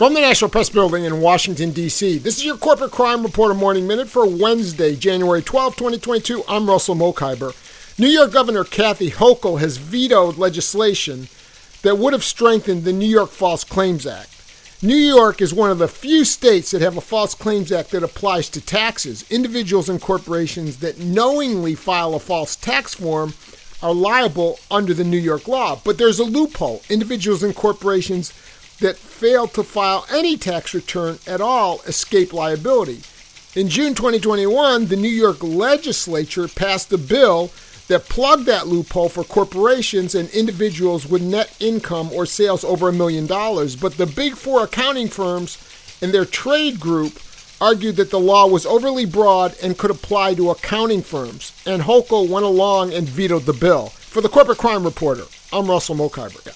[0.00, 3.86] From the National Press Building in Washington, D.C., this is your Corporate Crime Reporter Morning
[3.86, 6.42] Minute for Wednesday, January 12, 2022.
[6.48, 7.52] I'm Russell Mokhiber.
[7.98, 11.28] New York Governor Kathy Hochul has vetoed legislation
[11.82, 14.30] that would have strengthened the New York False Claims Act.
[14.80, 18.02] New York is one of the few states that have a False Claims Act that
[18.02, 19.30] applies to taxes.
[19.30, 23.34] Individuals and corporations that knowingly file a false tax form
[23.82, 25.78] are liable under the New York law.
[25.84, 26.80] But there's a loophole.
[26.88, 28.32] Individuals and corporations
[28.80, 33.02] that fail to file any tax return at all escape liability.
[33.54, 37.50] In June 2021, the New York legislature passed a bill
[37.88, 42.92] that plugged that loophole for corporations and individuals with net income or sales over a
[42.92, 43.74] million dollars.
[43.74, 45.58] But the big four accounting firms
[46.00, 47.18] and their trade group
[47.60, 51.52] argued that the law was overly broad and could apply to accounting firms.
[51.66, 53.88] And Hochul went along and vetoed the bill.
[53.88, 56.49] For the Corporate Crime Reporter, I'm Russell Mokhiber.